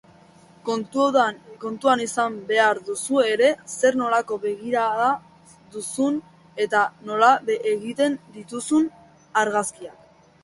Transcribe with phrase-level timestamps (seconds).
[1.65, 5.09] Kontuan izan behar duzu ere zer-nolako begirada
[5.75, 6.17] duzun
[6.65, 6.81] eta
[7.11, 7.29] nola
[7.75, 8.89] egiten dituzun
[9.43, 10.01] argazkiak.